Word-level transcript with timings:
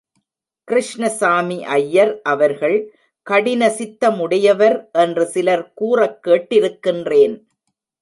கிருஷ்ணசாமி 0.63 1.63
ஐயர் 1.63 2.21
அவர்கள் 2.21 2.93
கடின 3.23 3.67
சித்தமுடையவர் 3.67 4.91
என்று 4.91 5.25
சிலர் 5.25 5.71
கூறக் 5.73 6.25
கேட்டிருக்கின்றேன். 6.25 7.43